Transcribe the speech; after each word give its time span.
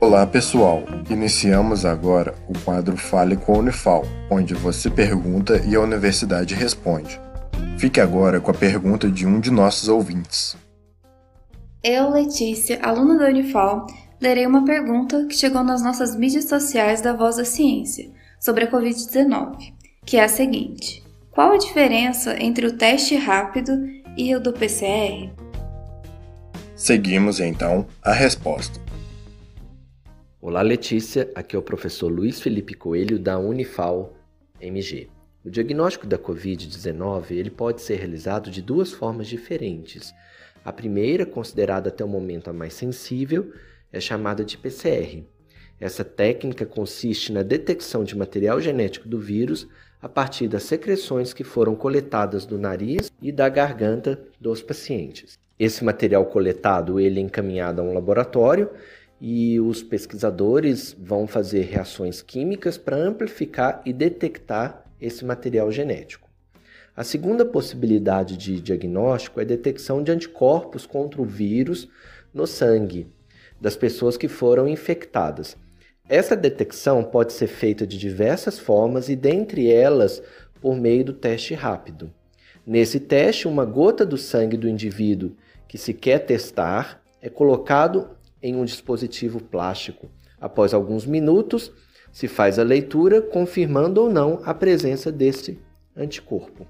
Olá 0.00 0.24
pessoal, 0.24 0.84
iniciamos 1.10 1.84
agora 1.84 2.32
o 2.48 2.56
quadro 2.60 2.96
Fale 2.96 3.36
com 3.36 3.56
a 3.56 3.58
Unifal, 3.58 4.04
onde 4.30 4.54
você 4.54 4.88
pergunta 4.88 5.60
e 5.66 5.74
a 5.74 5.80
universidade 5.80 6.54
responde. 6.54 7.20
Fique 7.76 8.00
agora 8.00 8.40
com 8.40 8.52
a 8.52 8.54
pergunta 8.54 9.10
de 9.10 9.26
um 9.26 9.40
de 9.40 9.50
nossos 9.50 9.88
ouvintes. 9.88 10.56
Eu, 11.82 12.10
Letícia, 12.10 12.78
aluna 12.80 13.18
da 13.18 13.26
Unifal, 13.26 13.88
lerei 14.20 14.46
uma 14.46 14.64
pergunta 14.64 15.26
que 15.26 15.34
chegou 15.34 15.64
nas 15.64 15.82
nossas 15.82 16.14
mídias 16.14 16.44
sociais 16.44 17.00
da 17.00 17.12
Voz 17.12 17.34
da 17.34 17.44
Ciência 17.44 18.08
sobre 18.38 18.66
a 18.66 18.70
Covid-19, 18.70 19.72
que 20.06 20.16
é 20.16 20.22
a 20.22 20.28
seguinte: 20.28 21.02
Qual 21.32 21.50
a 21.50 21.58
diferença 21.58 22.40
entre 22.40 22.68
o 22.68 22.76
teste 22.76 23.16
rápido 23.16 23.72
e 24.16 24.32
o 24.36 24.38
do 24.38 24.52
PCR? 24.52 25.28
Seguimos 26.76 27.40
então 27.40 27.84
a 28.00 28.12
resposta. 28.12 28.86
Olá 30.40 30.62
Letícia, 30.62 31.28
aqui 31.34 31.56
é 31.56 31.58
o 31.58 31.62
professor 31.62 32.06
Luiz 32.06 32.40
Felipe 32.40 32.72
Coelho 32.72 33.18
da 33.18 33.36
Unifal 33.40 34.16
MG. 34.60 35.08
O 35.44 35.50
diagnóstico 35.50 36.06
da 36.06 36.16
COVID-19 36.16 37.32
ele 37.32 37.50
pode 37.50 37.82
ser 37.82 37.96
realizado 37.96 38.48
de 38.48 38.62
duas 38.62 38.92
formas 38.92 39.26
diferentes. 39.26 40.14
A 40.64 40.72
primeira, 40.72 41.26
considerada 41.26 41.88
até 41.88 42.04
o 42.04 42.08
momento 42.08 42.48
a 42.48 42.52
mais 42.52 42.74
sensível, 42.74 43.52
é 43.92 43.98
chamada 43.98 44.44
de 44.44 44.56
PCR. 44.56 45.24
Essa 45.80 46.04
técnica 46.04 46.64
consiste 46.64 47.32
na 47.32 47.42
detecção 47.42 48.04
de 48.04 48.16
material 48.16 48.60
genético 48.60 49.08
do 49.08 49.18
vírus 49.18 49.66
a 50.00 50.08
partir 50.08 50.46
das 50.46 50.62
secreções 50.62 51.32
que 51.32 51.42
foram 51.42 51.74
coletadas 51.74 52.46
do 52.46 52.56
nariz 52.56 53.10
e 53.20 53.32
da 53.32 53.48
garganta 53.48 54.22
dos 54.40 54.62
pacientes. 54.62 55.36
Esse 55.58 55.84
material 55.84 56.24
coletado 56.26 57.00
ele 57.00 57.18
é 57.18 57.22
encaminhado 57.24 57.80
a 57.80 57.84
um 57.84 57.92
laboratório 57.92 58.70
e 59.20 59.58
os 59.58 59.82
pesquisadores 59.82 60.96
vão 60.98 61.26
fazer 61.26 61.62
reações 61.62 62.22
químicas 62.22 62.78
para 62.78 62.96
amplificar 62.96 63.82
e 63.84 63.92
detectar 63.92 64.84
esse 65.00 65.24
material 65.24 65.70
genético. 65.72 66.28
A 66.96 67.04
segunda 67.04 67.44
possibilidade 67.44 68.36
de 68.36 68.60
diagnóstico 68.60 69.40
é 69.40 69.44
a 69.44 69.46
detecção 69.46 70.02
de 70.02 70.10
anticorpos 70.10 70.86
contra 70.86 71.22
o 71.22 71.24
vírus 71.24 71.88
no 72.34 72.46
sangue 72.46 73.06
das 73.60 73.76
pessoas 73.76 74.16
que 74.16 74.28
foram 74.28 74.68
infectadas. 74.68 75.56
Essa 76.08 76.34
detecção 76.34 77.04
pode 77.04 77.32
ser 77.32 77.48
feita 77.48 77.86
de 77.86 77.98
diversas 77.98 78.58
formas 78.58 79.08
e, 79.08 79.16
dentre 79.16 79.70
elas, 79.70 80.22
por 80.60 80.76
meio 80.76 81.04
do 81.04 81.12
teste 81.12 81.54
rápido. 81.54 82.12
Nesse 82.66 82.98
teste, 82.98 83.46
uma 83.46 83.64
gota 83.64 84.04
do 84.04 84.16
sangue 84.16 84.56
do 84.56 84.68
indivíduo 84.68 85.36
que 85.66 85.78
se 85.78 85.92
quer 85.92 86.20
testar 86.20 87.02
é 87.20 87.28
colocado 87.28 88.10
em 88.42 88.56
um 88.56 88.64
dispositivo 88.64 89.42
plástico. 89.42 90.08
Após 90.40 90.72
alguns 90.72 91.04
minutos, 91.04 91.72
se 92.12 92.28
faz 92.28 92.58
a 92.58 92.62
leitura, 92.62 93.20
confirmando 93.20 94.02
ou 94.02 94.10
não 94.10 94.40
a 94.44 94.54
presença 94.54 95.10
deste 95.12 95.58
anticorpo. 95.96 96.66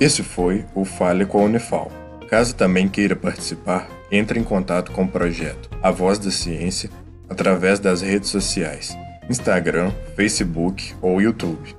Esse 0.00 0.22
foi 0.22 0.64
o 0.74 0.84
Fale 0.84 1.24
com 1.24 1.40
a 1.40 1.44
Unifal. 1.44 1.90
Caso 2.28 2.56
também 2.56 2.88
queira 2.88 3.14
participar, 3.14 3.88
entre 4.10 4.38
em 4.40 4.44
contato 4.44 4.90
com 4.92 5.04
o 5.04 5.08
projeto 5.08 5.70
A 5.82 5.90
Voz 5.90 6.18
da 6.18 6.30
Ciência 6.30 6.90
através 7.28 7.78
das 7.78 8.02
redes 8.02 8.30
sociais, 8.30 8.96
Instagram, 9.28 9.90
Facebook 10.16 10.94
ou 11.00 11.20
YouTube. 11.20 11.74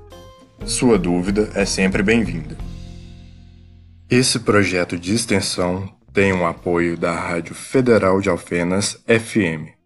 Sua 0.66 0.98
dúvida 0.98 1.50
é 1.54 1.66
sempre 1.66 2.02
bem-vinda. 2.02 2.56
Esse 4.10 4.40
projeto 4.40 4.98
de 4.98 5.14
extensão 5.14 5.90
tem 6.14 6.32
o 6.32 6.46
apoio 6.46 6.96
da 6.96 7.12
Rádio 7.12 7.56
Federal 7.56 8.22
de 8.22 8.30
Alfenas 8.30 9.04
FM. 9.08 9.83